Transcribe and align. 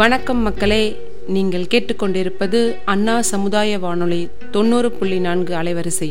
வணக்கம் 0.00 0.42
மக்களே. 0.46 0.82
நீங்கள் 1.34 1.64
கேட்டுக்கொண்டிருப்பது 1.72 2.58
அண்ணா 2.92 3.14
சமுதாய 3.30 3.78
வானொலி 3.84 4.20
தொண்ணூறு 4.54 4.88
புள்ளி 4.98 5.18
நான்கு 5.26 5.52
அலைவரிசை. 5.60 6.08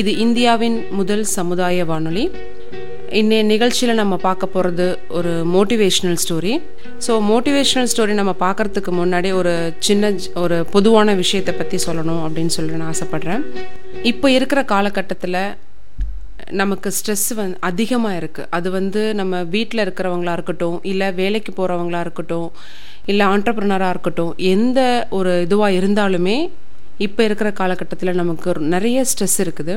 இது 0.00 0.10
இந்தியாவின் 0.24 0.78
முதல் 0.98 1.24
சமுதாய 1.34 1.84
வானொலி. 1.90 2.24
இன்னைய 3.20 3.42
நிகழ்ச்சியில் 3.50 4.00
நம்ம 4.00 4.16
பார்க்க 4.26 4.54
போகிறது 4.54 4.86
ஒரு 5.18 5.32
motivational 5.54 6.18
story 6.22 6.54
so 7.06 7.14
motivational 7.30 7.90
story 7.92 8.14
நம்ம 8.20 8.34
பார்க்குறதுக்கு 8.44 8.94
முன்னாடி 9.00 9.32
ஒரு 9.40 9.52
சின்ன 9.88 10.12
ஒரு 10.44 10.58
பொதுவான 10.76 11.14
விஷயத்தை 11.22 11.54
பற்றி 11.60 11.80
சொல்லணும் 11.86 12.22
அப்படின்னு 12.28 12.54
சொல்லி 12.58 12.80
நான் 12.80 12.92
ஆசைப்பட்றேன். 12.94 13.44
இப்போ 14.12 14.30
இருக்கிற 14.38 14.62
காலகட்டத்தில் 14.74 15.40
நமக்கு 16.60 16.88
ஸ்ட்ரெஸ் 16.96 17.28
வந்து 17.40 17.58
அதிகமாக 17.68 18.18
இருக்குது 18.20 18.48
அது 18.56 18.68
வந்து 18.78 19.00
நம்ம 19.20 19.42
வீட்டில் 19.54 19.84
இருக்கிறவங்களா 19.84 20.34
இருக்கட்டும் 20.38 20.76
இல்லை 20.92 21.08
வேலைக்கு 21.20 21.52
போகிறவங்களா 21.58 22.00
இருக்கட்டும் 22.06 22.48
இல்லை 23.12 23.24
ஆண்டர்ப்ரனராக 23.34 23.94
இருக்கட்டும் 23.94 24.32
எந்த 24.54 24.80
ஒரு 25.18 25.32
இதுவாக 25.46 25.78
இருந்தாலுமே 25.80 26.36
இப்போ 27.06 27.22
இருக்கிற 27.28 27.50
காலகட்டத்தில் 27.60 28.18
நமக்கு 28.20 28.50
நிறைய 28.74 29.04
ஸ்ட்ரெஸ் 29.10 29.38
இருக்குது. 29.44 29.74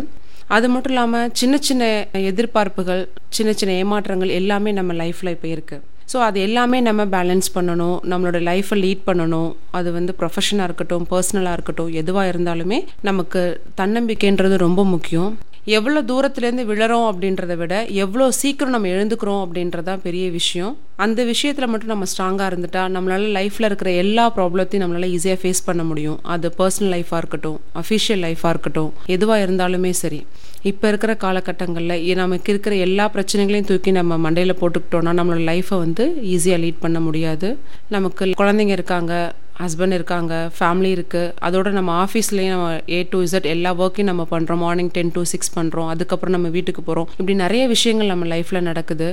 அது 0.56 0.68
மட்டும் 0.72 0.94
இல்லாமல் 0.94 1.32
சின்ன 1.40 1.56
சின்ன 1.68 1.84
எதிர்பார்ப்புகள் 2.32 3.02
சின்ன 3.38 3.52
சின்ன 3.60 3.76
ஏமாற்றங்கள் 3.84 4.38
எல்லாமே 4.40 4.72
நம்ம 4.80 4.94
லைஃப்பில் 5.02 5.34
இப்போ 5.36 5.50
இருக்குது 5.56 5.84
ஸோ 6.12 6.18
அது 6.26 6.38
எல்லாமே 6.48 6.80
நம்ம 6.88 7.02
பேலன்ஸ் 7.16 7.48
பண்ணணும் 7.56 7.96
நம்மளோட 8.12 8.40
லைஃப்பை 8.50 8.76
லீட் 8.84 9.02
பண்ணணும். 9.08 9.50
அது 9.78 9.90
வந்து 9.98 10.12
ப்ரொஃபஷனாக 10.20 10.68
இருக்கட்டும் 10.70 11.06
பர்சனலாக 11.14 11.56
இருக்கட்டும் 11.58 11.92
எதுவாக 12.02 12.32
இருந்தாலுமே 12.34 12.80
நமக்கு 13.10 13.42
தன்னம்பிக்கைன்றது 13.82 14.58
ரொம்ப 14.68 14.84
முக்கியம். 14.94 15.32
எவ்வளோ 15.66 16.02
தூரத்துலேருந்து 16.10 16.64
விழறோம் 16.72 17.06
அப்படின்றத 17.10 17.54
விட 17.58 17.76
எவ்வளோ 18.04 18.26
சீக்கிரம் 18.40 18.74
நம்ம 18.76 18.88
எழுந்துக்கிறோம் 18.88 19.42
அப்படின்றதான் 19.46 20.02
பெரிய 20.04 20.26
விஷயம். 20.30 20.74
அந்த 21.06 21.24
விஷயத்தில் 21.24 21.68
மட்டும் 21.68 21.92
நம்ம 21.94 22.06
ஸ்ட்ராங்காக 22.12 22.50
இருந்துட்டா 22.52 22.82
நம்மளால் 22.96 23.26
லைஃப்பில் 23.38 23.68
இருக்கிற 23.70 23.92
எல்லா 23.92 24.26
ப்ராப்ளத்தையும் 24.36 24.84
நம்மளால் 24.84 25.14
ஈஸியாக 25.16 25.40
ஃபேஸ் 25.44 25.62
பண்ண 25.66 25.84
முடியும். 25.84 26.20
அது 26.34 26.54
பர்சனல் 26.60 26.94
லைஃபாக 26.96 27.22
இருக்கட்டும் 27.24 27.58
அஃபிஷியல் 27.82 28.22
லைஃபாக 28.26 28.54
இருக்கட்டும் 28.56 28.92
எதுவாக 29.16 29.46
இருந்தாலுமே 29.46 29.90
சரி. 30.04 30.26
இப்போ 30.72 30.86
இருக்கிற 30.88 31.14
காலகட்டங்களில் 31.24 32.16
நமக்கு 32.22 32.52
இருக்கிற 32.54 32.76
எல்லா 32.76 33.08
பிரச்சனைகளையும் 33.16 33.70
தூக்கி 33.72 33.92
நம்ம 33.92 34.18
மண்டையில் 34.26 34.60
போட்டுக்கிட்டோன்னா 34.62 35.14
நம்மளோட 35.20 35.44
லைஃப்பை 35.52 35.78
வந்து 35.86 36.06
ஈஸியாக 36.36 36.62
லீட் 36.64 36.84
பண்ண 36.86 37.00
முடியாது. 37.00 37.50
நமக்கு 37.96 38.32
குழந்தைங்க 38.44 38.76
இருக்காங்க 38.80 39.34
ஹஸ்பண்ட் 39.60 39.94
இருக்காங்க 39.94 40.52
ஃபேமிலி 40.60 40.92
இருக்குது 40.98 41.32
அதோட 41.42 41.72
நம்ம 41.72 42.06
ஆஃபீஸ்லேயும் 42.06 42.54
நம்ம 42.56 42.82
ஏ 42.90 43.08
டு 43.10 43.22
இசட் 43.24 43.46
எல்லா 43.46 43.72
ஒர்க்கையும் 43.76 44.10
நம்ம 44.12 44.28
பண்ணுறோம் 44.32 44.62
மார்னிங் 44.66 44.92
டென் 44.92 45.12
டு 45.12 45.24
சிக்ஸ் 45.24 45.54
பண்ணுறோம் 45.56 45.88
அதுக்கப்புறம் 45.88 46.36
நம்ம 46.38 46.50
வீட்டுக்கு 46.50 46.82
போகிறோம் 46.82 47.08
இப்படி 47.12 47.34
நிறைய 47.36 47.68
விஷயங்கள் 47.68 48.08
நம்ம 48.08 48.26
லைஃப்பில் 48.26 48.62
நடக்குது. 48.62 49.10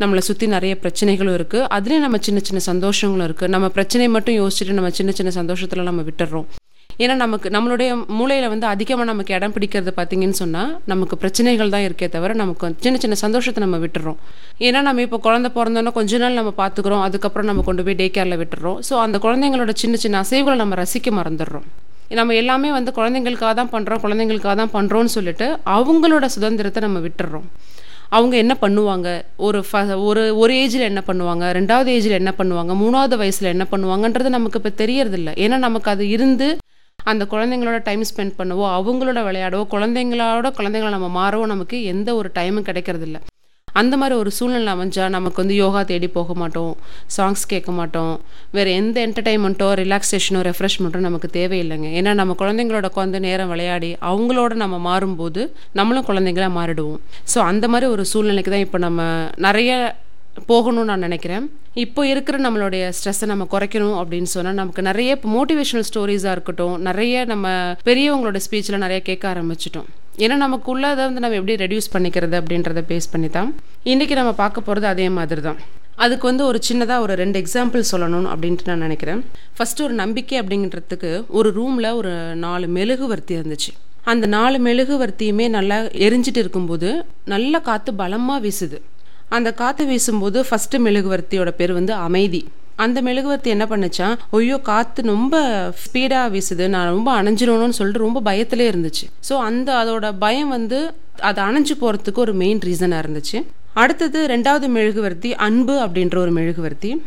நம்மளை 0.00 0.18
சுற்றி 0.18 0.46
நிறைய 0.46 0.78
பிரச்சனைகளும் 0.82 1.36
இருக்குது 1.38 1.66
அதுலேயும் 1.78 2.06
நம்ம 2.06 2.18
சின்ன 2.18 2.40
சின்ன 2.40 2.62
சந்தோஷங்களும் 2.72 3.28
இருக்குது 3.28 3.48
நம்ம 3.48 3.68
பிரச்சனையை 3.68 4.12
மட்டும் 4.12 4.38
யோசிச்சுட்டு 4.42 4.72
நம்ம 4.72 4.90
சின்ன 4.90 5.12
சின்ன 5.12 5.30
சந்தோஷத்தில் 5.30 5.82
நம்ம 5.82 6.02
விட்டுடுறோம் 6.02 6.48
ஏன்னா 7.04 7.14
நமக்கு 7.22 7.48
நம்மளுடைய 7.56 7.90
மூளையில் 8.18 8.48
வந்து 8.52 8.66
அதிகமாக 8.74 9.06
நமக்கு 9.10 9.32
இடம் 9.38 9.54
பிடிக்கிறது 9.54 9.92
பார்த்தீங்கன்னு 9.98 10.38
சொன்னால் 10.42 10.70
நமக்கு 10.92 11.14
பிரச்சனைகள் 11.22 11.72
தான் 11.74 11.86
இருக்கே 11.88 12.06
தவிர 12.14 12.34
நமக்கு 12.42 12.70
சின்ன 12.84 12.98
சின்ன 13.04 13.18
சந்தோஷத்தை 13.24 13.62
நம்ம 13.64 13.78
விட்டுறோம். 13.84 14.18
ஏன்னா 14.66 14.80
நம்ம 14.88 15.02
இப்போ 15.06 15.18
குழந்தை 15.26 15.50
பிறந்தோன்னா 15.56 15.92
கொஞ்ச 15.98 16.18
நாள் 16.24 16.38
நம்ம 16.40 16.52
பார்த்துக்குறோம் 16.62 17.04
அதுக்கப்புறம் 17.06 17.48
நம்ம 17.50 17.64
கொண்டு 17.68 17.84
போய் 17.88 17.98
டே 18.00 18.06
கேரில் 18.16 18.40
விட்டுறோம். 18.42 18.78
ஸோ 18.88 18.94
அந்த 19.04 19.18
குழந்தைங்களோட 19.26 19.74
சின்ன 19.82 19.96
சின்ன 20.04 20.22
அசைவுகளை 20.24 20.56
நம்ம 20.62 20.76
ரசிக்க 20.82 21.10
மறந்துடுறோம். 21.20 21.66
நம்ம 22.18 22.34
எல்லாமே 22.42 22.68
வந்து 22.78 22.90
குழந்தைங்களுக்காக 22.98 23.54
தான் 23.60 23.72
பண்ணுறோம் 23.74 24.02
குழந்தைங்களுக்காக 24.02 24.56
தான் 24.62 24.74
பண்ணுறோன்னு 24.74 25.12
சொல்லிட்டு 25.16 25.46
அவங்களோட 25.76 26.26
சுதந்திரத்தை 26.34 26.82
நம்ம 26.86 27.00
விட்டுறோம். 27.06 27.46
அவங்க 28.16 28.34
என்ன 28.42 28.54
பண்ணுவாங்க? 28.64 29.08
ஒரு 29.46 29.60
ஃப 29.68 29.80
ஒரு 30.08 30.22
ஒரு 30.42 30.52
ஏஜில் 30.64 30.88
என்ன 30.90 31.00
பண்ணுவாங்க? 31.08 31.44
ரெண்டாவது 31.56 31.88
ஏஜில் 31.96 32.20
என்ன 32.20 32.32
பண்ணுவாங்க? 32.40 32.72
மூணாவது 32.82 33.16
வயசில் 33.22 33.52
என்ன 33.54 33.64
பண்ணுவாங்கன்றது 33.72 34.30
நமக்கு 34.36 34.60
இப்போ 34.60 34.72
தெரியறதில்ல. 34.82 35.32
ஏன்னா 35.44 35.56
நமக்கு 35.66 35.90
அது 35.94 36.04
இருந்து 36.16 36.48
அந்த 37.12 37.22
குழந்தைங்களோட 37.32 37.78
டைம் 37.88 38.04
ஸ்பெண்ட் 38.10 38.36
பண்ணவோ 38.40 38.66
அவங்களோட 38.78 39.20
விளையாடவோ 39.28 39.64
குழந்தைங்களோட 39.74 40.50
குழந்தைங்கள 40.58 40.90
நம்ம 40.96 41.08
மாறவோ 41.20 41.46
நமக்கு 41.54 41.78
எந்த 41.94 42.08
ஒரு 42.20 42.30
டைமும் 42.38 42.68
கிடைக்கிறதில்ல. 42.68 43.18
அந்த 43.68 43.94
மாதிரி 44.00 44.14
ஒரு 44.20 44.30
சூழ்நிலை 44.36 44.70
அமைஞ்சால் 44.74 45.12
நமக்கு 45.14 45.38
வந்து 45.42 45.56
யோகா 45.62 45.80
தேடி 45.90 46.08
போக 46.14 46.34
மாட்டோம் 46.42 46.70
சாங்ஸ் 47.16 47.42
கேட்க 47.50 47.70
மாட்டோம் 47.78 48.12
வேறு 48.56 48.70
எந்த 48.80 48.96
என்டர்டைன்மெண்ட்டோ 49.06 49.68
ரிலாக்ஸேஷனோ 49.80 50.40
ரெஃப்ரெஷ்மெண்ட்டோ 50.48 51.00
நமக்கு 51.08 51.28
தேவையில்லைங்க. 51.38 51.88
ஏன்னா 51.98 52.14
நம்ம 52.20 52.36
குழந்தைங்களோட 52.42 52.88
உட்காந்து 52.92 53.20
நேரம் 53.26 53.52
விளையாடி 53.54 53.90
அவங்களோட 54.10 54.54
நம்ம 54.62 54.78
மாறும்போது 54.88 55.44
நம்மளும் 55.80 56.08
குழந்தைங்களா 56.10 56.50
மாறிடுவோம். 56.58 57.00
ஸோ 57.34 57.38
அந்த 57.50 57.68
மாதிரி 57.74 57.88
ஒரு 57.96 58.04
சூழ்நிலைக்கு 58.12 58.54
தான் 58.54 58.66
இப்போ 58.66 58.80
நம்ம 58.86 59.02
நிறைய 59.48 59.70
போகணும்னு 60.50 60.90
நான் 60.90 61.04
நினைக்கிறேன். 61.06 61.44
இப்போ 61.84 62.00
இருக்கிற 62.12 62.36
நம்மளுடைய 62.46 62.84
ஸ்ட்ரெஸ்ஸை 62.96 63.26
நம்ம 63.32 63.46
குறைக்கணும் 63.54 63.96
அப்படின்னு 64.00 64.30
சொன்னால் 64.34 64.58
நமக்கு 64.60 64.82
நிறைய 64.88 65.16
இப்போ 65.16 65.28
மோட்டிவேஷனல் 65.36 65.86
ஸ்டோரிஸாக 65.90 66.34
இருக்கட்டும் 66.36 66.76
நிறைய 66.88 67.24
நம்ம 67.32 67.46
பெரியவங்களோட 67.88 68.40
ஸ்பீச்சில் 68.46 68.82
நிறைய 68.84 69.00
கேட்க 69.08 69.24
ஆரம்பிச்சிட்டோம். 69.32 69.88
ஏன்னா 70.24 70.36
நமக்குள்ளே 70.44 70.88
அதை 70.92 71.02
வந்து 71.08 71.22
நம்ம 71.24 71.38
எப்படி 71.40 71.56
ரெடியூஸ் 71.64 71.92
பண்ணிக்கிறது 71.94 72.36
அப்படின்றத 72.40 72.82
பேஸ் 72.92 73.10
பண்ணி 73.14 73.28
தான் 73.38 73.50
இன்றைக்கி 73.92 74.14
நம்ம 74.20 74.32
பார்க்க 74.42 74.66
போகிறது 74.68 74.86
அதே 74.92 75.08
மாதிரி 75.18 75.42
தான். 75.48 75.58
அதுக்கு 76.04 76.24
வந்து 76.30 76.44
ஒரு 76.50 76.58
சின்னதாக 76.68 77.04
ஒரு 77.04 77.14
ரெண்டு 77.22 77.38
எக்ஸாம்பிள் 77.42 77.82
சொல்லணும் 77.90 78.26
அப்படின்ட்டு 78.32 78.70
நான் 78.70 78.84
நினைக்கிறேன். 78.86 79.20
ஃபஸ்ட்டு 79.56 79.84
ஒரு 79.86 79.94
நம்பிக்கை 80.02 80.36
அப்படிங்கிறதுக்கு 80.42 81.10
ஒரு 81.38 81.50
ரூமில் 81.58 81.90
ஒரு 82.00 82.12
நாலு 82.46 82.66
மெழுகுவர்த்தி 82.78 83.34
இருந்துச்சு. 83.38 83.70
அந்த 84.12 84.24
நாலு 84.34 84.56
மெழுகுவர்த்தியுமே 84.66 85.46
நல்லா 85.58 85.78
எரிஞ்சிட்டு 86.06 86.40
இருக்கும்போது 86.44 86.90
நல்ல 87.34 87.60
காற்று 87.68 87.92
பலமாக 88.00 88.44
வீசுது. 88.44 88.78
அந்த 89.28 89.52
காற்று 89.52 89.86
வீசும்போது 89.86 90.44
ஃபஸ்ட்டு 90.50 90.82
மெழுகுவர்த்தியோட 90.86 91.50
பேர் 91.50 91.72
வந்து 91.72 91.92
அமைதி. 91.92 92.48
அந்த 92.84 93.02
மெழுகுவர்த்தி 93.02 93.50
என்ன 93.50 93.64
பண்ணுச்சான் 93.70 94.14
ஐயோ 94.30 94.58
காற்று 94.58 95.02
ரொம்ப 95.02 95.36
ஸ்பீடாக 95.84 96.32
வீசுது 96.34 96.68
நான் 96.68 96.88
ரொம்ப 96.88 97.22
அணைஞ்சிடணும்னு 97.22 97.76
சொல்லிட்டு 97.78 98.04
ரொம்ப 98.06 98.20
பயத்திலே 98.30 98.66
இருந்துச்சு. 98.72 99.04
ஸோ 99.28 99.36
அந்த 99.48 99.68
அதோட 99.82 100.14
பயம் 100.18 100.48
வந்து 100.48 100.78
அது 101.20 101.40
அணைஞ்சு 101.42 101.74
போகிறதுக்கு 101.80 102.22
ஒரு 102.26 102.34
மெயின் 102.34 102.58
ரீசனாக 102.58 103.04
இருந்துச்சு. 103.04 103.44
அடுத்தது 103.72 104.26
ரெண்டாவது 104.26 104.68
மெழுகுவர்த்தி 104.68 105.34
அன்பு 105.34 105.74
அப்படின்ற 105.86 106.16
ஒரு 106.16 106.32
மெழுகுவர்த்தி. 106.32 107.02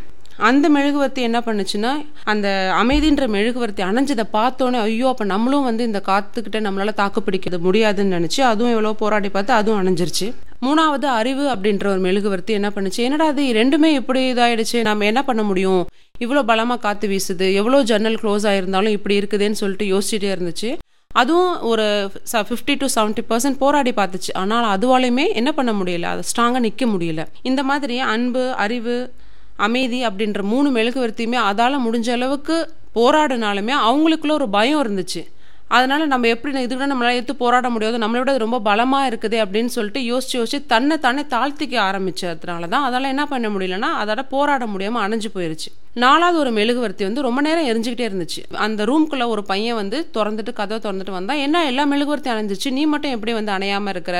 அந்த 0.48 0.66
மெழுகுவர்த்தி 0.76 1.22
என்ன 1.28 1.40
பண்ணுச்சுன்னா 1.46 1.92
அந்த 2.32 2.48
அமைதின்ற 2.82 3.24
மெழுகுவர்த்தி 3.36 3.82
அணைஞ்சதை 3.88 4.26
பார்த்தோன்னே 4.36 4.80
ஐயோ 4.88 5.08
அப்போ 5.12 5.26
நம்மளும் 5.32 5.66
வந்து 5.70 5.84
இந்த 5.90 6.00
காத்துக்கிட்ட 6.10 6.60
நம்மளால 6.66 6.94
தாக்கு 7.00 7.22
பிடிக்கிறது 7.26 7.60
முடியாதுன்னு 7.68 8.16
நினச்சி 8.18 8.42
அதுவும் 8.50 8.74
எவ்வளோ 8.76 8.94
போராடி 9.02 9.30
பார்த்து 9.36 9.54
அதுவும் 9.60 9.80
அணைஞ்சிருச்சு. 9.82 10.28
மூணாவது 10.66 11.08
அறிவு 11.20 11.44
அப்படின்ற 11.54 11.88
ஒரு 11.94 12.02
மெழுகுவர்த்தி 12.08 12.54
என்ன 12.60 12.70
பண்ணுச்சு 12.76 13.02
என்னடா 13.08 13.28
அது 13.34 13.44
ரெண்டுமே 13.60 13.90
இப்படி 14.00 14.22
இதாயிடுச்சு 14.34 14.80
நம்ம 14.90 15.06
என்ன 15.12 15.22
பண்ண 15.30 15.42
முடியும்? 15.50 15.84
இவ்வளோ 16.26 16.44
பலமாக 16.52 16.82
காற்று 16.86 17.08
வீசுது 17.12 17.48
எவ்வளோ 17.62 17.80
ஜன்னல் 17.92 18.20
க்ளோஸ் 18.24 18.46
ஆகிருந்தாலும் 18.52 18.96
இப்படி 18.98 19.18
இருக்குதுன்னு 19.22 19.62
சொல்லிட்டு 19.62 19.88
யோசிச்சுட்டே 19.94 20.32
இருந்துச்சு. 20.36 20.72
அதுவும் 21.22 21.54
ஒரு 21.70 21.86
ஃபிஃப்டி 22.50 22.74
டு 22.82 22.88
செவன்ட்டி 22.96 23.24
பர்சன்ட் 23.30 23.62
போராடி 23.64 23.92
பார்த்துச்சு. 24.00 24.32
ஆனால் 24.42 24.68
அதுவாலையுமே 24.76 25.26
என்ன 25.42 25.52
பண்ண 25.60 25.72
முடியல 25.80 26.10
அது 26.16 26.30
ஸ்ட்ராங்காக 26.32 26.66
நிற்க 26.68 26.86
முடியல. 26.96 27.24
இந்த 27.50 27.64
மாதிரி 27.70 27.98
அன்பு 28.14 28.44
அறிவு 28.66 28.98
அமைதி 29.68 30.00
அப்படின்ற 30.08 30.42
மூணு 30.52 30.68
மெழுகுவர்த்தியுமே 30.76 31.40
அதால் 31.50 31.84
முடிஞ்ச 31.86 32.10
அளவுக்கு 32.18 32.56
போராடினாலுமே 32.96 33.74
அவங்களுக்குள்ள 33.88 34.32
ஒரு 34.32 34.48
பயம் 34.50 34.82
இருந்துச்சு. 34.84 35.22
அதனால் 35.78 36.12
நம்ம 36.14 36.28
எப்படி 36.36 36.64
இதுக்கு 36.68 36.92
நம்மளால் 36.92 37.18
எடுத்து 37.18 37.36
போராட 37.42 37.68
முடியாது. 37.74 37.98
நம்மளை 38.04 38.22
விட 38.22 38.34
ரொம்ப 38.46 38.60
பலமாக 38.70 39.10
இருக்குது 39.10 39.38
அப்படின்னு 39.44 39.72
சொல்லிட்டு 39.78 40.02
யோசிச்சு 40.12 40.38
யோசிச்சு 40.40 40.60
தன்னை 40.74 40.96
தானே 41.06 41.24
தாழ்த்திக்க 41.36 41.76
ஆரம்பிச்சதுனால 41.90 42.70
தான் 42.74 42.86
அதால் 42.88 43.12
என்ன 43.14 43.26
பண்ண 43.34 43.50
முடியலன்னா 43.56 43.92
அதோட 44.02 44.24
போராட 44.34 44.66
முடியாமல் 44.74 45.04
அணைஞ்சு 45.06 45.32
போயிருச்சு. 45.36 45.70
நாலாவது 46.04 46.38
ஒரு 46.42 46.52
மெழுகுவர்த்தி 46.58 47.04
வந்து 47.08 47.22
ரொம்ப 47.28 47.40
நேரம் 47.46 47.68
எரிஞ்சுக்கிட்டே 47.70 48.06
இருந்துச்சு. 48.10 48.42
அந்த 48.66 48.82
ரூம்குள்ளே 48.90 49.26
ஒரு 49.34 49.42
பையன் 49.52 49.78
வந்து 49.80 49.98
திறந்துட்டு 50.16 50.52
கதவை 50.60 50.80
திறந்துட்டு 50.84 51.16
வந்தால் 51.18 51.42
என்ன 51.46 51.64
எல்லா 51.70 51.84
மெழுகுவர்த்தி 51.94 52.30
அணைஞ்சிச்சு 52.34 52.70
நீ 52.78 52.84
மட்டும் 52.94 53.14
எப்படி 53.16 53.34
வந்து 53.38 53.52
அணையாமல் 53.56 53.94
இருக்கிற? 53.96 54.18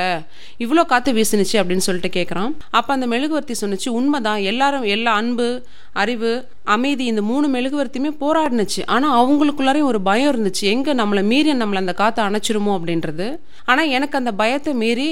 இவ்வளோ 0.64 0.84
காற்று 0.92 1.12
வீசுனுச்சு 1.18 1.56
அப்படின்னு 1.60 1.86
சொல்லிட்டு 1.88 2.12
கேட்குறான் 2.18 2.50
அப்போ 2.78 2.90
அந்த 2.96 3.08
மெழுகுவர்த்தி 3.14 3.56
சொன்னுச்சு 3.62 3.90
உண்மைதான். 3.98 4.40
எல்லாரும் 4.52 4.86
எல்லா 4.96 5.14
அன்பு 5.22 5.48
அறிவு 6.02 6.32
அமைதி 6.74 7.04
இந்த 7.12 7.22
மூணு 7.30 7.46
மெழுகுவர்த்தியுமே 7.54 8.10
போராடினுச்சு. 8.24 8.80
ஆனால் 8.94 9.14
அவங்களுக்குள்ளாரையும் 9.20 9.90
ஒரு 9.92 10.00
பயம் 10.08 10.30
இருந்துச்சு. 10.32 10.64
எங்கே 10.74 10.92
நம்மளை 11.00 11.22
மீறி 11.30 11.39
நம்மளை 11.44 11.74
அந்த 11.74 11.92
காற்றை 11.92 12.24
அணைச்சிருமோ 12.28 12.72
அப்படின்றது. 12.78 13.38
ஆனால் 13.64 13.88
எனக்கு 13.88 14.18
அந்த 14.18 14.32
பயத்தை 14.32 14.74
மீறி 14.74 15.08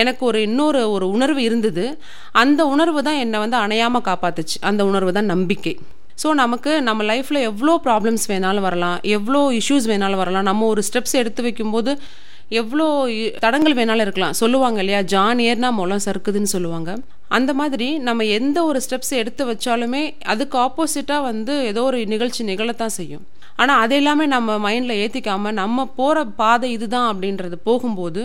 எனக்கு 0.00 0.26
ஒரு 0.26 0.42
இன்னொரு 0.42 0.90
ஒரு 0.90 1.10
உணர்வு 1.10 1.42
இருந்தது. 1.42 1.98
அந்த 2.32 2.66
உணர்வு 2.66 3.02
தான் 3.02 3.20
என்னை 3.24 3.38
வந்து 3.38 3.56
அணையாமல் 3.56 4.06
காப்பாத்துச்சு. 4.08 4.56
அந்த 4.60 4.84
உணர்வு 4.84 5.12
தான் 5.12 5.32
நம்பிக்கை. 5.34 5.74
ஸோ 6.22 6.28
நமக்கு 6.34 6.82
நம்ம 6.88 7.04
லைஃப்பில் 7.04 7.46
எவ்வளோ 7.50 7.80
ப்ராப்ளம்ஸ் 7.84 8.24
வேணாலும் 8.32 8.66
வரலாம். 8.68 8.98
எவ்வளோ 9.02 9.40
இஷ்யூஸ் 9.60 9.86
வேணாலும் 9.92 10.22
வரலாம். 10.22 10.48
நம்ம 10.50 10.66
ஒரு 10.66 10.82
ஸ்டெப்ஸ் 10.88 11.14
எடுத்து 11.22 11.42
வைக்கும்போது 11.42 11.92
எவ்வளோ 12.60 12.86
தடங்கள் 13.44 13.76
வேணாலும் 13.78 14.04
இருக்கலாம். 14.06 14.36
சொல்லுவாங்க 14.42 14.78
இல்லையா? 14.82 15.00
ஜான் 15.14 15.38
ஏர்னா 15.38 15.70
மூலம் 15.70 16.04
சறுக்குதுன்னு 16.06 16.54
சொல்லுவாங்க. 16.54 16.90
அந்த 17.28 17.54
மாதிரி 17.54 17.98
நம்ம 17.98 18.24
எந்த 18.24 18.64
ஒரு 18.64 18.80
ஸ்டெப்ஸ் 18.86 19.12
எடுத்து 19.22 19.44
வச்சாலுமே 19.52 20.02
அதுக்கு 20.22 20.58
ஆப்போசிட்டாக 20.58 21.22
வந்து 21.22 21.54
ஏதோ 21.62 21.82
ஒரு 21.82 21.98
நிகழ்ச்சி 22.06 22.44
நிகழத்தான் 22.44 22.96
செய்யும். 23.00 23.24
ஆனால் 23.62 23.80
அது 23.84 23.94
எல்லாமே 24.00 24.26
நம்ம 24.34 24.58
மைண்டில் 24.66 24.98
ஏற்றிக்காமல் 25.04 25.58
நம்ம 25.62 25.86
போகிற 26.00 26.24
பாதை 26.40 26.68
இதுதான் 26.76 27.08
அப்படின்றது 27.12 27.56
போகும்போது 27.68 28.22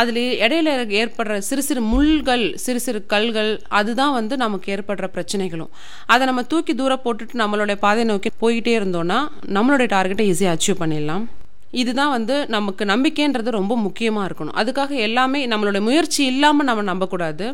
அதில் 0.00 0.20
இடையில 0.44 0.70
ஏற்படுற 1.00 1.34
சிறு 1.48 1.62
சிறு 1.66 1.80
முள்கள் 1.92 2.44
சிறு 2.62 2.80
சிறு 2.84 3.00
கல்கள் 3.12 3.50
அதுதான் 3.78 4.14
வந்து 4.18 4.34
நமக்கு 4.42 4.66
ஏற்படுற 4.74 5.06
பிரச்சனைகளும். 5.16 5.70
அதை 6.12 6.22
நம்ம 6.30 6.42
தூக்கி 6.52 6.74
தூரம் 6.74 7.02
போட்டுட்டு 7.04 7.40
நம்மளுடைய 7.42 7.76
பாதை 7.84 8.04
நோக்கி 8.10 8.30
போய்கிட்டே 8.42 8.74
இருந்தோம்னா 8.78 9.18
நம்மளுடைய 9.56 9.88
டார்கெட்டை 9.94 10.26
ஈஸியாக 10.32 10.56
அச்சீவ் 10.56 10.80
பண்ணிடலாம். 10.82 11.26
இதுதான் 11.82 12.14
வந்து 12.16 12.34
நமக்கு 12.54 12.84
நம்பிக்கைன்றது 12.92 13.58
ரொம்ப 13.58 13.76
முக்கியமாக 13.86 14.26
இருக்கணும். 14.28 14.56
அதுக்காக 14.62 14.96
எல்லாமே 15.08 15.42
நம்மளோட 15.52 15.80
முயற்சி 15.88 16.22
இல்லாமல் 16.32 16.68
நம்ம 16.70 16.86
நம்பக்கூடாது. 16.92 17.46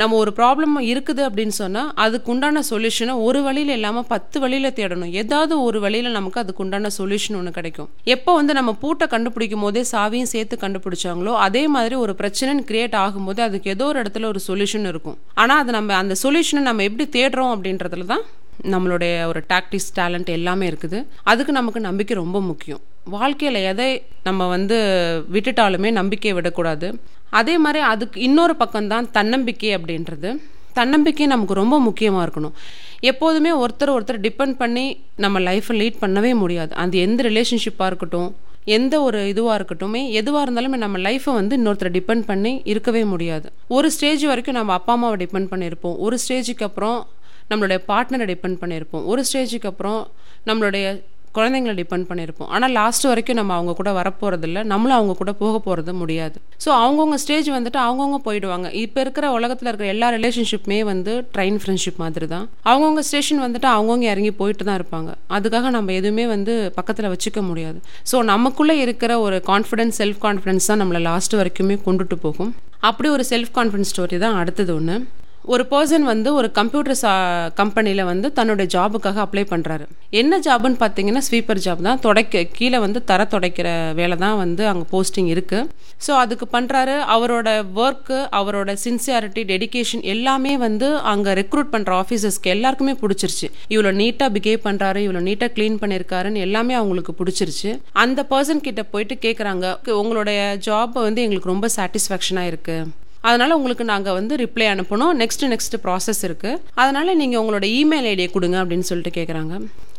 நம்ம 0.00 0.16
ஒரு 0.22 0.30
ப்ராப்ளம் 0.38 0.74
இருக்குது 0.92 1.22
அப்படின்னு 1.26 1.54
சொன்னால் 1.60 1.90
அதுக்கு 2.04 2.28
உண்டான 2.32 2.62
சொல்யூஷனை 2.70 3.14
ஒரு 3.26 3.40
வழியில் 3.46 3.72
இல்லாமல் 3.76 4.06
பத்து 4.10 4.36
வழியில் 4.42 4.74
தேடணும். 4.78 5.12
ஏதாவது 5.20 5.54
ஒரு 5.66 5.78
வழியில் 5.84 6.16
நமக்கு 6.16 6.40
அதுக்கு 6.42 6.62
உண்டான 6.64 6.90
சொல்யூஷன் 6.96 7.38
ஒன்று 7.38 7.52
கிடைக்கும். 7.58 7.88
எப்போ 8.14 8.32
வந்து 8.38 8.54
நம்ம 8.58 8.74
பூட்டை 8.82 9.06
கண்டுபிடிக்கும் 9.14 9.64
போதே 9.66 9.84
சாவியும் 9.92 10.30
சேர்த்து 10.34 10.58
கண்டுபிடிச்சாங்களோ 10.64 11.34
அதே 11.46 11.64
மாதிரி 11.76 11.96
ஒரு 12.04 12.14
பிரச்சனை 12.20 12.56
கிரியேட் 12.72 12.98
ஆகும்போது 13.04 13.42
அதுக்கு 13.46 13.72
ஏதோ 13.76 13.86
ஒரு 13.92 14.00
இடத்துல 14.02 14.28
ஒரு 14.32 14.42
சொல்யூஷன் 14.48 14.90
இருக்கும். 14.92 15.18
ஆனால் 15.42 15.62
அது 15.64 15.72
நம்ம 15.78 15.96
அந்த 16.02 16.16
சொல்யூஷனை 16.24 16.64
நம்ம 16.68 16.84
எப்படி 16.90 17.06
தேடுறோம் 17.18 17.54
அப்படின்றதுல 17.56 18.06
தான் 18.12 18.26
நம்மளுடைய 18.74 19.14
ஒரு 19.30 19.40
டாக்டிக்ஸ் 19.50 19.92
டேலண்ட் 19.98 20.30
எல்லாமே 20.38 20.64
இருக்குது. 20.70 21.00
அதுக்கு 21.32 21.52
நமக்கு 21.60 21.80
நம்பிக்கை 21.88 22.14
ரொம்ப 22.24 22.38
முக்கியம். 22.50 22.80
வாழ்க்கையில் 23.16 23.58
எதை 23.72 23.90
நம்ம 24.26 24.46
வந்து 24.54 24.76
விட்டுட்டாலுமே 25.34 25.90
நம்பிக்கையை 25.98 26.34
விடக்கூடாது. 26.38 26.88
அதே 27.30 27.58
மாதிரி 27.58 27.84
அதுக்கு 27.84 28.20
இன்னொரு 28.20 28.54
பக்கம்தான் 28.60 29.10
தன்னம்பிக்கை 29.10 29.76
அப்படின்றது. 29.76 30.36
தன்னம்பிக்கை 30.72 31.26
நமக்கு 31.26 31.54
ரொம்ப 31.54 31.80
முக்கியமாக 31.80 32.30
இருக்கணும். 32.30 32.52
எப்போதுமே 33.00 33.50
ஒருத்தர் 33.50 33.94
ஒருத்தர் 33.96 34.28
டிபெண்ட் 34.28 34.52
பண்ணி 34.52 35.00
நம்ம 35.16 35.40
லைஃப்பை 35.40 35.68
லீட் 35.68 35.94
பண்ணவே 36.00 36.34
முடியாது. 36.34 36.74
அந்த 36.74 36.98
எந்த 36.98 37.22
ரிலேஷன்ஷிப்பாக 37.22 37.86
இருக்கட்டும் 37.86 38.36
எந்த 38.64 39.02
ஒரு 39.02 39.18
இதுவாக 39.18 39.60
இருக்கட்டுமே 39.60 40.10
எதுவாக 40.10 40.50
இருந்தாலுமே 40.50 40.76
நம்ம 40.76 40.98
லைஃப்பை 40.98 41.34
வந்து 41.34 41.56
இன்னொருத்தரை 41.56 41.92
டிபெண்ட் 41.98 42.20
பண்ணி 42.20 42.60
இருக்கவே 42.64 43.04
முடியாது. 43.04 43.52
ஒரு 43.68 43.90
ஸ்டேஜ் 43.90 44.24
வரைக்கும் 44.24 44.54
நம்ம 44.54 44.72
அப்பா 44.72 44.92
அம்மாவை 44.92 45.26
டிபெண்ட் 45.26 45.46
பண்ணியிருப்போம். 45.50 45.96
ஒரு 45.96 46.18
ஸ்டேஜுக்கு 46.28 46.62
அப்புறம் 46.62 47.06
நம்மளுடைய 47.50 47.78
பார்ட்னரை 47.88 48.34
டிபெண்ட் 48.34 48.56
பண்ணியிருப்போம். 48.60 49.04
ஒரு 49.04 49.24
ஸ்டேஜுக்கு 49.32 49.66
அப்புறம் 49.66 50.10
நம்மளுடைய 50.46 51.02
குழந்தைங்களை 51.36 51.74
டிபெண்ட் 51.80 52.06
பண்ணியிருப்போம். 52.10 52.48
ஆனால் 52.56 52.72
லாஸ்ட் 52.78 53.06
வரைக்கும் 53.10 53.38
நம்ம 53.40 53.52
அவங்க 53.58 53.72
கூட 53.80 53.90
வரப்போகிறதில்ல 53.98 54.62
நம்மளும் 54.72 54.96
அவங்க 54.98 55.14
கூட 55.20 55.32
போக 55.42 55.54
போகிறது 55.66 55.92
முடியாது. 56.02 56.36
ஸோ 56.64 56.68
அவங்கவுங்க 56.82 57.18
ஸ்டேஜ் 57.24 57.48
வந்துட்டு 57.56 57.80
அவங்கவுங்க 57.86 58.20
போயிடுவாங்க. 58.26 58.68
இப்போ 58.82 59.00
இருக்கிற 59.04 59.26
உலகத்தில் 59.38 59.70
இருக்கிற 59.70 59.88
எல்லா 59.94 60.08
ரிலேஷன்ஷிப்புமே 60.16 60.80
வந்து 60.92 61.14
ட்ரெயின் 61.34 61.58
ஃப்ரெண்ட்ஷிப் 61.62 62.00
மாதிரி 62.04 62.28
தான் 62.34 62.46
அவங்கவுங்க 62.70 63.04
ஸ்டேஷன் 63.10 63.42
வந்துட்டு 63.46 63.68
அவங்கவுங்க 63.74 64.08
இறங்கி 64.12 64.32
போயிட்டு 64.40 64.66
தான் 64.68 64.78
இருப்பாங்க. 64.80 65.10
அதுக்காக 65.38 65.70
நம்ம 65.78 65.92
எதுவுமே 66.00 66.26
வந்து 66.34 66.54
பக்கத்தில் 66.78 67.12
வச்சுக்க 67.14 67.42
முடியாது. 67.50 67.78
ஸோ 68.12 68.18
நமக்குள்ளே 68.32 68.76
இருக்கிற 68.86 69.12
ஒரு 69.26 69.38
கான்ஃபிடென்ஸ் 69.50 70.00
செல்ஃப் 70.02 70.22
கான்ஃபிடென்ஸ் 70.26 70.70
தான் 70.72 70.82
நம்மளை 70.84 71.02
லாஸ்ட் 71.10 71.38
வரைக்குமே 71.40 71.78
கொண்டுட்டு 71.86 72.18
போகும். 72.26 72.52
அப்படி 72.88 73.08
ஒரு 73.14 73.24
செல்ஃப் 73.30 73.54
கான்ஃபிடன்ஸ் 73.56 73.92
ஸ்டோரி 73.92 74.18
தான் 74.24 74.36
அடுத்தது 74.40 74.72
ஒன்று 74.78 74.96
ஒரு 75.52 75.64
பர்சன் 75.72 76.04
வந்து 76.10 76.28
ஒரு 76.38 76.48
கம்ப்யூட்டர் 76.56 76.98
சா 77.02 77.12
கம்பெனியில் 77.60 78.02
வந்து 78.10 78.28
தன்னுடைய 78.38 78.66
ஜாபுக்காக 78.74 79.18
அப்ளை 79.24 79.44
பண்ணுறாரு 79.52 79.84
என்ன 80.20 80.38
ஜாப்னு 80.46 80.78
பார்த்தீங்கன்னா 80.82 81.22
ஸ்வீப்பர் 81.26 81.62
ஜாப் 81.66 81.82
தான். 81.86 82.00
தொடக்க 82.06 82.42
கீழே 82.58 82.78
வந்து 82.84 83.00
தர 83.10 83.26
தொடைக்கிற 83.34 83.68
வேலை 84.00 84.16
தான் 84.24 84.36
வந்து 84.42 84.62
அங்கே 84.72 84.86
போஸ்டிங் 84.92 85.30
இருக்குது 85.34 85.66
ஸோ 86.06 86.12
அதுக்கு 86.22 86.46
பண்ணுறாரு 86.56 86.96
அவரோட 87.14 87.48
ஒர்க்கு 87.84 88.18
அவரோட 88.40 88.74
சின்சியாரிட்டி 88.84 89.44
டெடிகேஷன் 89.52 90.04
எல்லாமே 90.14 90.52
வந்து 90.66 90.88
அங்கே 91.12 91.32
ரெக்ரூட் 91.40 91.72
பண்ணுற 91.74 91.92
ஆஃபீஸர்ஸ்க்கு 92.02 92.54
எல்லாருக்குமே 92.56 92.94
பிடிச்சிருச்சு. 93.02 93.48
இவ்வளோ 93.74 93.92
நீட்டாக 94.02 94.30
பிஹேவ் 94.36 94.62
பண்ணுறாரு 94.68 95.02
இவ்வளோ 95.06 95.22
நீட்டாக 95.28 95.50
க்ளீன் 95.56 95.80
பண்ணியிருக்காருன்னு 95.82 96.44
எல்லாமே 96.48 96.76
அவங்களுக்கு 96.80 97.14
பிடிச்சிருச்சு. 97.20 97.72
அந்த 98.04 98.22
பர்சன் 98.32 98.64
கிட்ட 98.68 98.84
போயிட்டு 98.94 99.16
கேட்குறாங்க 99.26 99.66
உங்களுடைய 100.02 100.40
ஜாப் 100.68 100.96
வந்து 101.08 101.22
எங்களுக்கு 101.26 101.54
ரொம்ப 101.54 101.68
சாட்டிஸ்ஃபேக்ஷனாக 101.78 102.52
இருக்குது 102.52 102.88
அதனால் 103.26 103.56
உங்களுக்கு 103.58 103.84
நாங்கள் 103.92 104.16
வந்து 104.18 104.34
ரிப்ளை 104.42 104.66
அனுப்பணும். 104.74 105.12
நெக்ஸ்ட் 105.22 105.44
நெக்ஸ்ட் 105.52 105.76
ப்ராசஸ் 105.84 106.22
இருக்குது 106.28 106.60
அதனால் 106.82 107.16
நீங்கள் 107.22 107.40
உங்களோட 107.42 107.66
இமெயில் 107.80 108.08
ஐடியை 108.12 108.30
கொடுங்க 108.36 108.58
அப்படின்னு 108.62 108.88
சொல்லிட்டு 108.90 109.16
கேட்குறாங்க 109.18 109.54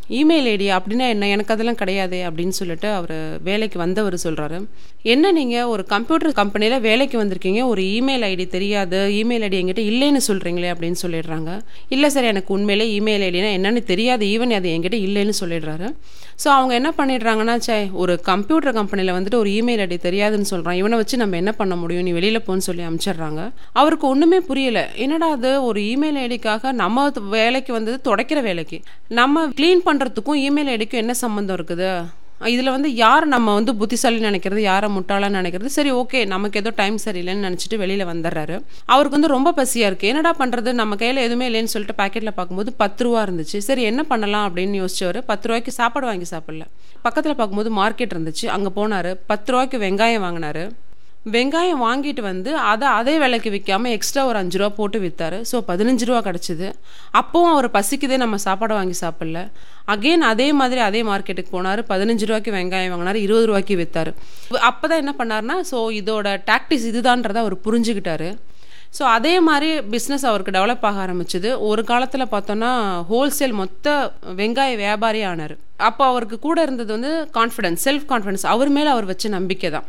இமெயில் 0.10 0.48
ஐடி 0.54 0.68
அப்படின்னா 0.78 1.08
என்ன? 1.10 1.28
எனக்கு 1.28 1.54
அதெல்லாம் 1.54 1.76
கிடையாது 1.76 2.18
அப்படின்னு 2.28 2.56
சொல்லிட்டு 2.60 2.88
அவர் 2.92 3.40
வேலைக்கு 3.44 3.80
வந்தவர் 3.80 4.18
சொல்கிறாரு 4.24 4.60
என்ன 5.04 5.32
நீங்கள் 5.32 5.64
ஒரு 5.64 5.86
கம்ப்யூட்டர் 5.86 6.32
கம்பெனியில் 6.32 6.80
வேலைக்கு 6.80 7.18
வந்திருக்கீங்க. 7.24 7.68
ஒரு 7.68 7.82
இமெயில் 7.82 8.26
ஐடி 8.30 8.48
தெரியாது. 8.48 8.98
இமெயில் 8.98 9.44
ஐடி 9.48 9.58
என்கிட்ட 9.62 9.84
இல்லைன்னு 9.92 10.22
சொல்கிறீங்களே 10.28 10.72
அப்படின்னு 10.74 11.00
சொல்லிடுறாங்க. 11.02 11.62
இல்லை 11.90 12.10
சார் 12.10 12.24
எனக்கு 12.24 12.54
உண்மையிலே 12.54 13.00
இமெயில் 13.00 13.26
ஐடினா 13.28 13.52
என்னன்னு 13.60 13.84
தெரியாது. 13.84 14.26
ஈவன் 14.26 14.56
அது 14.60 14.70
என்கிட்ட 14.70 14.98
இல்லைன்னு 15.08 15.36
சொல்லிடுறாரு. 15.40 15.90
ஸோ 16.44 16.48
அவங்க 16.48 16.74
என்ன 16.74 16.94
பண்ணிடுறாங்கன்னா 16.98 17.58
சே 17.58 17.90
ஒரு 17.92 18.20
கம்ப்யூட்டர் 18.22 18.74
கம்பெனியில் 18.74 19.16
வந்துட்டு 19.18 19.36
ஒரு 19.36 19.50
இமெயில் 19.50 19.84
ஐடி 19.86 19.98
தெரியாதுன்னு 20.08 20.50
சொல்கிறான் 20.52 20.76
இவனை 20.76 20.98
வச்சு 20.98 21.18
நம்ம 21.18 21.36
என்ன 21.36 21.52
பண்ண 21.52 21.76
முடியும்? 21.76 22.04
நீ 22.04 22.12
வெளியில் 22.12 22.44
போன்னு 22.48 22.66
சொல்லி 22.68 22.84
அனுப்பிச்சிடுறாங்க 22.84 23.42
அவருக்கு 23.74 24.08
ஒன்றுமே 24.08 24.40
புரியலை. 24.50 24.84
என்னடா 24.96 25.30
அது? 25.32 25.64
ஒரு 25.64 25.82
இமெயில் 25.82 26.20
ஐடிக்காக 26.26 26.72
நம்ம 26.72 27.12
வேலைக்கு 27.20 27.74
வந்தது 27.74 27.98
துடைக்கிற 28.10 28.42
வேலைக்கு. 28.42 28.80
நம்ம 29.08 29.46
க்ளீன் 29.48 29.84
பண்ணுறதுக்கும் 30.00 30.42
இமெயில் 30.48 30.72
ஐடிக்கும் 30.78 31.04
என்ன 31.04 31.14
சம்மந்தம் 31.26 31.58
இருக்குது? 31.60 31.92
இதில் 32.52 32.72
வந்து 32.74 32.90
யார் 32.96 33.26
நம்ம 33.34 33.54
வந்து 33.58 33.72
புத்திசாலி 33.80 34.20
நினைக்கிறது 34.26 34.62
யாரை 34.68 34.88
முட்டாளான்னு 34.98 35.40
நினைக்கிறது? 35.40 35.70
சரி 35.78 35.92
ஓகே 36.02 36.20
நமக்கு 36.34 36.60
ஏதோ 36.62 36.72
டைம் 36.78 36.98
சரியில்லைன்னு 37.06 37.46
நினச்சிட்டு 37.48 37.80
வெளியில் 37.82 38.04
வந்துடுறாரு 38.12 38.56
அவருக்கு 38.94 39.18
வந்து 39.18 39.32
ரொம்ப 39.34 39.54
பசியாக 39.58 39.90
இருக்குது 39.92 40.12
என்னடா 40.12 40.32
பண்ணுறது 40.42 40.74
நம்ம 40.82 40.96
கையில் 41.02 41.24
எதுவுமே 41.26 41.48
இல்லைன்னு 41.50 41.74
சொல்லிட்டு 41.74 41.98
பாக்கெட்டில் 42.02 42.38
பார்க்கும்போது 42.38 42.74
பத்து 42.84 43.04
ரூபா 43.06 43.22
இருந்துச்சு. 43.28 43.58
சரி 43.70 43.84
என்ன 43.92 44.04
பண்ணலாம் 44.12 44.46
அப்படின்னு 44.50 44.82
யோசிச்சவர் 44.84 45.20
பத்து 45.32 45.48
ரூபாய்க்கு 45.50 45.74
சாப்பாடு 45.82 46.08
வாங்கி 46.12 46.30
சாப்பிடல. 46.36 46.68
பக்கத்தில் 47.08 47.40
பார்க்கும்போது 47.40 47.72
மார்க்கெட் 47.82 48.16
இருந்துச்சு. 48.16 48.48
அங்கே 48.58 48.72
போனார். 48.80 49.12
பத்து 49.32 49.52
ரூபாய்க்கு 49.54 49.80
வெங்காயம் 49.86 50.26
வாங்கினாரு. 50.28 50.64
வெங்காயம் 51.34 51.82
வாங்கிட்டு 51.86 52.22
வந்து 52.28 52.52
அதை 52.72 52.88
அதே 52.98 53.14
விலைக்கு 53.22 53.50
விற்காமல் 53.56 53.94
எக்ஸ்ட்ரா 53.96 54.22
ஒரு 54.30 54.38
அஞ்சு 54.42 54.58
ரூபா 54.60 54.70
போட்டு 54.78 54.98
விற்றாரு 55.06 55.38
ஸோ 55.50 55.58
பதினஞ்சு 55.70 56.06
ரூபா 56.10 56.20
கிடச்சிது. 56.28 56.68
அப்போவும் 57.20 57.54
அவர் 57.56 57.68
பசிக்குதே 57.76 58.18
நம்ம 58.24 58.38
சாப்பாடு 58.46 58.74
வாங்கி 58.78 58.96
சாப்பிடல. 59.02 59.42
அகெயின் 59.94 60.24
அதே 60.32 60.48
மாதிரி 60.60 60.82
அதே 60.88 61.02
மார்க்கெட்டுக்கு 61.10 61.52
போனார். 61.58 61.82
பதினஞ்சு 61.92 62.26
ரூபாய்க்கு 62.30 62.56
வெங்காயம் 62.58 62.94
வாங்கினார். 62.94 63.20
இருபது 63.26 63.50
ரூபாய்க்கு 63.50 63.78
விற்றாரு 63.82 64.14
அப்போ 64.70 64.86
தான் 64.88 65.02
என்ன 65.04 65.14
பண்ணார்னா 65.20 65.58
ஸோ 65.72 65.80
இதோட 66.00 66.38
டாக்டிஸ் 66.52 66.88
இதுதான்றதை 66.92 67.42
அவர் 67.44 67.58
புரிஞ்சுக்கிட்டாரு. 67.68 68.30
ஸோ 68.98 69.04
அதே 69.18 69.36
மாதிரி 69.50 69.70
பிஸ்னஸ் 69.94 70.28
அவருக்கு 70.30 70.56
டெவலப் 70.56 70.86
ஆக 70.90 71.00
ஆரம்பிச்சுது. 71.06 71.50
ஒரு 71.70 71.82
காலத்தில் 71.92 72.32
பார்த்தோன்னா 72.36 72.72
ஹோல்சேல் 73.12 73.60
மொத்த 73.62 73.88
வெங்காய 74.42 74.72
வியாபாரி 74.86 75.22
ஆனார். 75.34 75.56
அப்போ 75.90 76.04
அவருக்கு 76.12 76.40
கூட 76.48 76.60
இருந்தது 76.68 76.92
வந்து 76.98 77.14
கான்ஃபிடன்ஸ் 77.40 77.84
செல்ஃப் 77.88 78.10
கான்ஃபிடன்ஸ் 78.14 78.46
அவர் 78.56 78.76
மேலே 78.78 78.92
அவர் 78.96 79.12
வச்ச 79.14 79.30
நம்பிக்கை 79.40 79.72
தான் 79.78 79.88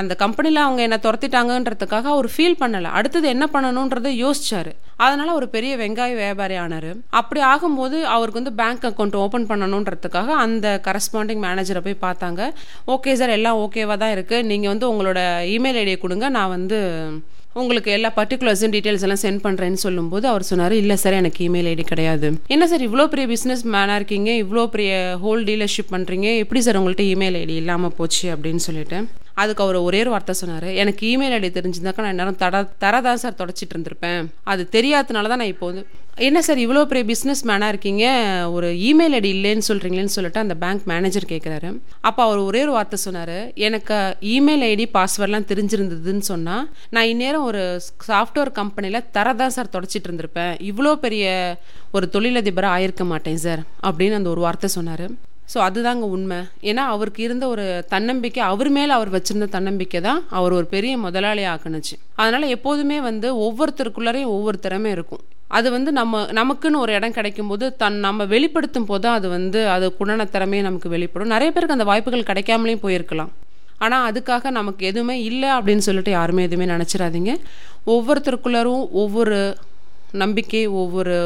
அந்த 0.00 0.12
கம்பெனியில் 0.22 0.64
அவங்க 0.66 0.80
என்னை 0.86 0.98
துரத்திட்டாங்கன்றதுக்காக 1.06 2.08
அவர் 2.14 2.28
ஃபீல் 2.34 2.60
பண்ணலை. 2.62 2.88
அடுத்தது 2.98 3.26
என்ன 3.34 3.44
பண்ணணுன்றதை 3.54 4.12
யோசிச்சாரு. 4.24 4.72
அதனால் 5.04 5.36
ஒரு 5.38 5.46
பெரிய 5.54 5.72
வெங்காய 5.82 6.14
வியாபாரி 6.22 6.56
ஆனார். 6.64 6.90
அப்படி 7.20 7.40
ஆகும்போது 7.52 7.98
அவருக்கு 8.14 8.40
வந்து 8.40 8.56
பேங்க் 8.60 8.84
அக்கௌண்ட் 8.90 9.16
ஓப்பன் 9.24 9.48
பண்ணணுன்றதுக்காக 9.50 10.34
அந்த 10.44 10.66
கரஸ்பாண்டிங் 10.88 11.42
மேனேஜரை 11.46 11.82
போய் 11.86 12.04
பார்த்தாங்க. 12.06 12.50
ஓகே 12.94 13.14
சார் 13.20 13.36
எல்லாம் 13.38 13.60
ஓகேவாக 13.66 13.98
தான் 14.02 14.14
இருக்குது 14.16 14.48
நீங்கள் 14.50 14.72
வந்து 14.72 14.88
உங்களோட 14.92 15.20
இமெயில் 15.56 15.80
ஐடியை 15.84 16.00
கொடுங்க. 16.04 16.28
நான் 16.38 16.54
வந்து 16.56 16.78
உங்களுக்கு 17.62 17.90
எல்லா 17.96 18.08
பர்டிகுலர்ஸும் 18.20 18.72
டீட்டெயில்ஸ் 18.74 19.04
எல்லாம் 19.06 19.20
சென்ட் 19.24 19.42
பண்ணுறேன்னு 19.44 19.80
சொல்லும்போது 19.86 20.26
அவர் 20.30 20.48
சொன்னார் 20.48 20.74
இல்லை 20.80 20.96
சார் 21.02 21.18
எனக்கு 21.18 21.40
இமெயில் 21.48 21.68
ஐடி 21.72 21.84
கிடையாது. 21.90 22.28
என்ன 22.54 22.64
சார் 22.70 22.86
இவ்வளோ 22.86 23.04
பெரிய 23.12 23.26
பிஸ்னஸ் 23.34 23.62
மேனாக 23.74 23.98
இருக்கீங்க. 24.00 24.30
இவ்வளோ 24.44 24.64
பெரிய 24.76 24.94
ஹோல் 25.24 25.44
டீலர்ஷிப் 25.50 25.92
பண்ணுறீங்க 25.94 26.30
எப்படி 26.44 26.62
சார் 26.68 26.78
உங்கள்கிட்ட 26.80 27.06
இமெயில் 27.12 27.38
ஐடி 27.42 27.56
இல்லாமல் 27.64 27.94
போச்சு? 28.00 28.26
அப்படின்னு 28.36 28.64
சொல்லிட்டு. 28.68 29.00
அதுக்கு 29.42 29.64
அவர் 29.64 29.76
ஒரே 29.88 30.00
ஒரு 30.04 30.10
வார்த்தை 30.14 30.34
சொன்னார். 30.40 30.68
எனக்கு 30.82 31.04
இமெயில் 31.12 31.36
ஐடி 31.38 31.50
தெரிஞ்சிருந்தாக்கா 31.58 32.04
நான் 32.06 32.20
நேரம் 32.20 32.40
தட 32.42 32.56
தர 32.84 33.00
தான் 33.08 33.20
சார் 33.24 33.40
தொடச்சிட்டு 33.42 33.74
இருந்திருப்பேன் 33.76 34.22
அது 34.52 34.64
தெரியாதனால 34.78 35.30
தான் 35.32 35.42
நான் 35.42 35.52
இப்போ 35.54 35.68
வந்து 35.70 35.84
என்ன 36.26 36.40
சார் 36.46 36.60
இவ்வளோ 36.64 36.82
பெரிய 36.90 37.04
பிஸ்னஸ் 37.10 37.40
மேனாக 37.50 37.72
இருக்கீங்க? 37.72 38.04
ஒரு 38.56 38.68
இமெயில் 38.88 39.16
ஐடி 39.18 39.30
இல்லைன்னு 39.36 39.66
சொல்கிறீங்களேன்னு 39.68 40.14
சொல்லிட்டு 40.16 40.42
அந்த 40.42 40.54
பேங்க் 40.62 40.84
மேனேஜர் 40.92 41.26
கேட்குறாரு 41.32 41.70
அப்போ 42.08 42.20
அவர் 42.26 42.40
ஒரே 42.48 42.60
ஒரு 42.66 42.72
வார்த்தை 42.76 42.98
சொன்னார். 43.06 43.34
எனக்கு 43.68 43.96
இமெயில் 44.34 44.64
ஐடி 44.70 44.86
பாஸ்வேர்ட்லாம் 44.96 45.48
தெரிஞ்சிருந்ததுன்னு 45.50 46.24
சொன்னால் 46.30 46.64
நான் 46.94 47.10
இந்நேரம் 47.12 47.48
ஒரு 47.50 47.62
சாஃப்ட்வேர் 48.10 48.52
கம்பெனியில் 48.60 49.06
தர 49.18 49.34
தான் 49.42 49.56
சார் 49.58 49.74
தொடச்சிட்டு 49.76 50.08
இருந்திருப்பேன் 50.10 50.54
இவ்வளோ 50.70 50.94
பெரிய 51.06 51.34
ஒரு 51.98 52.08
தொழிலதிபராக 52.16 52.76
ஆயிருக்க 52.78 53.04
மாட்டேன் 53.12 53.44
சார் 53.46 53.62
அப்படின்னு 53.88 54.20
அந்த 54.20 54.30
ஒரு 54.36 54.42
வார்த்தை 54.48 54.70
சொன்னார். 54.78 55.06
ஸோ 55.52 55.58
அதுதாங்க 55.66 56.04
உண்மை. 56.14 56.38
ஏன்னா 56.70 56.82
அவருக்கு 56.94 57.20
இருந்த 57.26 57.44
ஒரு 57.54 57.64
தன்னம்பிக்கை 57.92 58.42
அவர் 58.52 58.70
மேலே 58.76 58.92
அவர் 58.98 59.10
வச்சிருந்த 59.16 59.46
தன்னம்பிக்கை 59.56 60.00
தான் 60.08 60.20
அவர் 60.38 60.56
ஒரு 60.58 60.66
பெரிய 60.74 60.94
முதலாளி 61.04 61.44
ஆக்குனுச்சு. 61.52 61.94
அதனால் 62.22 62.46
எப்போதுமே 62.56 62.98
வந்து 63.08 63.30
ஒவ்வொருத்தருக்குள்ளாரையும் 63.46 64.32
ஒவ்வொரு 64.36 64.58
திறமை 64.66 64.90
இருக்கும். 64.96 65.22
அது 65.58 65.68
வந்து 65.76 65.90
நம்ம 65.98 66.20
நமக்குன்னு 66.38 66.82
ஒரு 66.84 66.92
இடம் 66.98 67.16
கிடைக்கும் 67.18 67.50
போது 67.52 67.64
தன் 67.82 67.98
நம்ம 68.06 68.24
வெளிப்படுத்தும் 68.34 68.88
போது 68.90 69.06
அது 69.16 69.26
வந்து 69.36 69.60
அது 69.74 69.86
குணன 69.98 70.26
திறமையை 70.34 70.62
நமக்கு 70.68 70.88
வெளிப்படும். 70.94 71.32
நிறைய 71.34 71.50
பேருக்கு 71.52 71.76
அந்த 71.78 71.88
வாய்ப்புகள் 71.90 72.28
கிடைக்காமலேயும் 72.30 72.84
போயிருக்கலாம். 72.86 73.32
ஆனால் 73.84 74.04
அதுக்காக 74.10 74.50
நமக்கு 74.58 74.82
எதுவுமே 74.90 75.16
இல்லை 75.30 75.48
அப்படின்னு 75.56 75.86
சொல்லிட்டு 75.88 76.12
யாருமே 76.18 76.42
எதுவுமே 76.48 76.66
நினச்சிடாதீங்க 76.74 77.32
ஒவ்வொருத்தருக்குள்ளாரும் 77.94 78.84
ஒவ்வொரு 79.02 79.38
நம்பிக்கை 80.22 80.62
ஒவ்வொரு 80.82 81.16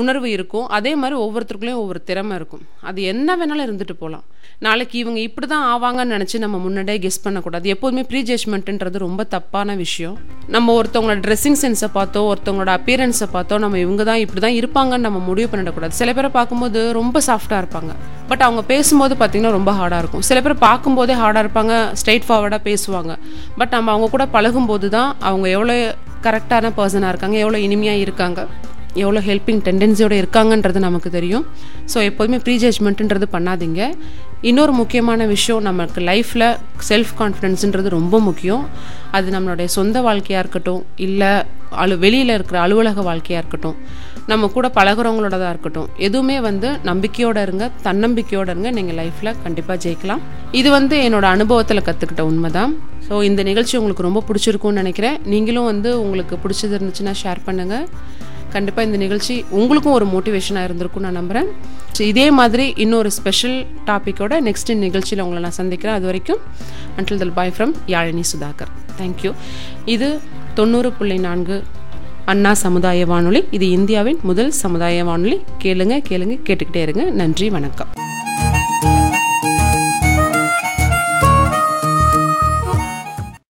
உணர்வு 0.00 0.28
இருக்கும். 0.36 0.66
அதே 0.76 0.92
மாதிரி 1.00 1.16
ஒவ்வொருத்தருக்குள்ளேயும் 1.24 1.80
ஒவ்வொரு 1.84 2.00
திறமை 2.08 2.34
இருக்கும். 2.40 2.62
அது 2.88 3.00
என்ன 3.12 3.36
வேணாலும் 3.38 3.66
இருந்துட்டு 3.66 3.96
போகலாம் 4.02 4.26
நாளைக்கு 4.66 4.96
இவங்க 5.02 5.18
இப்படி 5.26 5.46
தான் 5.52 5.64
ஆவாங்கன்னு 5.72 6.14
நினச்சி 6.16 6.36
நம்ம 6.44 6.56
முன்னாடியே 6.64 6.98
கெஸ் 7.04 7.22
பண்ணக்கூடாது. 7.24 7.66
எப்போதுமே 7.74 8.02
ப்ரீ 8.10 8.20
ஜட்மெண்ட்டுன்றது 8.30 8.98
ரொம்ப 9.04 9.24
தப்பான 9.34 9.74
விஷயம். 9.82 10.16
நம்ம 10.56 10.74
ஒருத்தவங்களோட 10.78 11.20
ட்ரெஸ்ஸிங் 11.26 11.58
சென்ஸை 11.62 11.88
பார்த்தோ 11.98 12.22
ஒருத்தவங்களோட 12.30 12.72
அப்பியரன்ஸை 12.78 13.28
பார்த்தோ 13.36 13.58
நம்ம 13.64 13.78
இவங்க 13.84 14.04
தான் 14.10 14.20
இப்படி 14.24 14.42
தான் 14.46 14.56
இருப்பாங்கன்னு 14.60 15.06
நம்ம 15.08 15.20
முடிவு 15.28 15.48
பண்ணிடக்கூடாது. 15.52 15.96
சில 16.00 16.12
பேரை 16.18 16.30
பார்க்கும்போது 16.38 16.80
ரொம்ப 17.00 17.22
சாஃப்டாக 17.28 17.62
இருப்பாங்க. 17.62 17.94
பட் 18.30 18.44
அவங்க 18.48 18.64
பேசும்போது 18.72 19.16
பார்த்திங்கன்னா 19.22 19.56
ரொம்ப 19.58 19.72
ஹார்டாக 19.80 20.02
இருக்கும். 20.04 20.24
சில 20.30 20.40
பேர் 20.46 20.56
பார்க்கும்போதே 20.68 21.16
ஹார்டாக 21.22 21.44
இருப்பாங்க 21.46 21.74
ஸ்ட்ரைட் 22.00 22.28
ஃபார்வர்டாக 22.28 22.62
பேசுவாங்க. 22.70 23.14
பட் 23.60 23.74
நம்ம 23.76 23.90
அவங்க 23.94 24.08
கூட 24.16 24.26
பழகும்போது 24.36 24.88
தான் 24.98 25.10
அவங்க 25.30 25.48
எவ்வளோ 25.56 25.76
கரெக்டான 26.26 26.72
பர்சனாக 26.78 27.12
இருக்காங்க 27.12 27.36
எவ்வளோ 27.44 27.60
இனிமையாக 27.66 28.04
இருக்காங்க. 28.06 28.40
எவ்வளோ 29.02 29.20
ஹெல்ப்பிங் 29.28 29.62
டெண்டன்சியோடு 29.66 30.16
இருக்காங்கன்றது 30.22 30.80
நமக்கு 30.86 31.10
தெரியும். 31.18 31.44
ஸோ 31.92 31.98
எப்போதுமே 32.08 32.38
ப்ரீ 32.44 32.54
ஜட்மெண்ட்டுன்றது 32.64 33.28
பண்ணாதீங்க. 33.36 33.80
இன்னொரு 34.50 34.72
முக்கியமான 34.80 35.26
விஷயம் 35.34 35.64
நமக்கு 35.68 36.00
லைஃப்பில் 36.10 36.48
செல்ஃப் 36.88 37.14
கான்ஃபிடென்ஸுன்றது 37.20 37.88
ரொம்ப 37.98 38.18
முக்கியம். 38.28 38.62
அது 39.16 39.26
நம்மளுடைய 39.36 39.68
சொந்த 39.78 39.96
வாழ்க்கையாக 40.06 40.44
இருக்கட்டும் 40.44 40.82
இல்லை 41.06 41.32
அலு 41.82 41.96
வெளியில் 42.04 42.34
இருக்கிற 42.36 42.56
அலுவலக 42.66 43.02
வாழ்க்கையாக 43.08 43.42
இருக்கட்டும் 43.42 43.76
நம்ம 44.30 44.48
கூட 44.54 44.66
பழகுறவங்களோடதாக 44.76 45.52
இருக்கட்டும் 45.54 45.88
எதுவுமே 46.06 46.36
வந்து 46.46 46.68
நம்பிக்கையோடு 46.88 47.42
இருங்க 47.46 47.64
தன்னம்பிக்கையோடு 47.86 48.50
இருங்க 48.52 48.70
நீங்கள் 48.78 48.98
லைஃப்பில் 49.00 49.30
கண்டிப்பாக 49.44 49.76
ஜெயிக்கலாம். 49.84 50.22
இது 50.60 50.68
வந்து 50.78 50.96
என்னோடய 51.06 51.36
அனுபவத்தில் 51.36 51.86
கற்றுக்கிட்ட 51.88 52.24
உண்மை 52.30 52.50
தான் 52.58 52.72
ஸோ 53.08 53.16
இந்த 53.28 53.42
நிகழ்ச்சி 53.50 53.74
உங்களுக்கு 53.80 54.06
ரொம்ப 54.08 54.22
பிடிச்சிருக்கும்னு 54.28 54.82
நினைக்கிறேன். 54.82 55.16
நீங்களும் 55.32 55.68
வந்து 55.72 55.92
உங்களுக்கு 56.04 56.36
பிடிச்சது 56.44 56.74
இருந்துச்சுன்னா 56.78 57.14
ஷேர் 57.22 57.40
பண்ணுங்கள் 57.48 57.86
கண்டிப்பாக 58.54 58.86
இந்த 58.88 58.98
நிகழ்ச்சி 59.04 59.34
உங்களுக்கும் 59.58 59.96
ஒரு 59.98 60.06
மோட்டிவேஷனாக 60.12 60.68
இருந்திருக்கும் 60.68 61.04
நான் 61.06 61.18
நம்புகிறேன் 61.20 61.48
ஸோ 61.96 62.00
இதே 62.12 62.26
மாதிரி 62.38 62.64
இன்னொரு 62.84 63.10
ஸ்பெஷல் 63.18 63.56
டாப்பிக்கோட 63.88 64.34
நெக்ஸ்ட் 64.48 64.72
நிகழ்ச்சியில் 64.84 65.22
உங்களை 65.24 65.42
நான் 65.46 65.58
சந்திக்கிறேன். 65.60 65.96
அது 65.98 66.08
வரைக்கும் 66.10 66.40
அன்டில் 66.98 67.20
தல் 67.22 67.36
bye 67.38 67.54
from 67.56 67.74
Yazhini 67.94 68.24
Sudhakar. 68.32 68.72
Thank you 69.00 69.32
இது 69.94 70.08
தொண்ணூறு 70.60 70.90
புள்ளி 70.98 71.18
நான்கு 71.28 71.58
அண்ணா 72.32 72.52
சமுதாய 72.64 73.06
வானொலி. 73.12 73.42
இது 73.58 73.68
இந்தியாவின் 73.78 74.20
முதல் 74.30 74.52
சமுதாய 74.64 75.04
வானொலி. 75.10 75.38
கேளுங்க 75.64 75.96
கேளுங்க 76.10 76.36
கேட்டுக்கிட்டே 76.48 76.82
இருங்க. 76.86 77.04
நன்றி 77.22 77.48
வணக்கம். 77.56 77.92